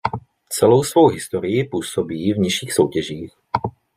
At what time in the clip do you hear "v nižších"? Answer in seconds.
2.33-2.73